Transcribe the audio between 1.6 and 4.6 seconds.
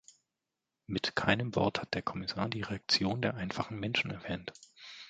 hat der Kommissar die Reaktionen der einfachen Menschen erwähnt.